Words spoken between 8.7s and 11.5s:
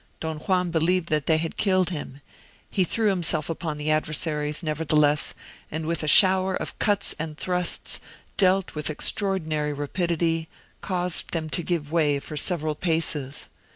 with extraordinary rapidity, caused